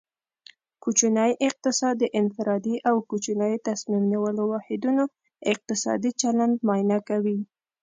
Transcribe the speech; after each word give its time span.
کوچنی 0.83 1.31
اقتصاد 1.47 1.95
د 1.99 2.03
انفرادي 2.19 2.75
او 2.89 2.95
کوچنیو 3.09 3.63
تصمیم 3.67 4.03
نیولو 4.11 4.43
واحدونو 4.53 5.03
اقتصادي 5.51 6.11
چلند 6.21 6.55
معاینه 6.65 6.97
کوي 7.09 7.39